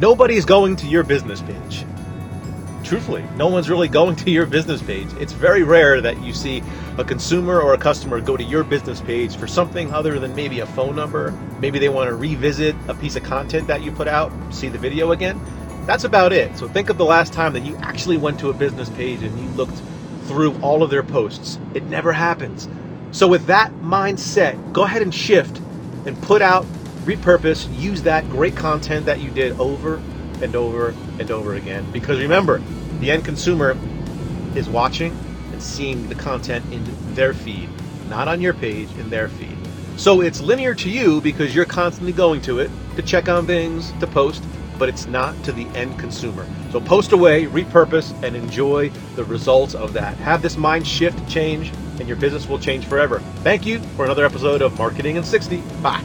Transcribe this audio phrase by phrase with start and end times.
[0.00, 1.84] nobody's going to your business page.
[2.82, 5.08] Truthfully, no one's really going to your business page.
[5.20, 6.62] It's very rare that you see
[6.96, 10.60] a consumer or a customer go to your business page for something other than maybe
[10.60, 11.32] a phone number.
[11.60, 14.78] Maybe they want to revisit a piece of content that you put out, see the
[14.78, 15.38] video again.
[15.86, 16.56] That's about it.
[16.56, 19.38] So think of the last time that you actually went to a business page and
[19.38, 19.80] you looked
[20.24, 21.58] through all of their posts.
[21.74, 22.68] It never happens.
[23.12, 25.58] So with that mindset, go ahead and shift
[26.06, 26.64] and put out,
[27.04, 30.00] repurpose, use that great content that you did over
[30.42, 31.90] and over and over again.
[31.92, 32.62] Because remember,
[33.00, 33.76] the end consumer
[34.54, 35.16] is watching
[35.52, 37.68] and seeing the content in their feed,
[38.08, 39.56] not on your page, in their feed.
[39.96, 43.92] So it's linear to you because you're constantly going to it to check on things,
[44.00, 44.42] to post,
[44.78, 46.46] but it's not to the end consumer.
[46.72, 50.16] So post away, repurpose, and enjoy the results of that.
[50.16, 53.20] Have this mind shift change, and your business will change forever.
[53.42, 55.60] Thank you for another episode of Marketing in 60.
[55.82, 56.02] Bye.